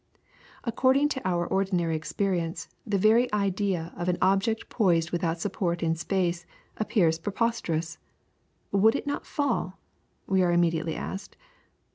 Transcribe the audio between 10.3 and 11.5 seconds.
are immediately asked.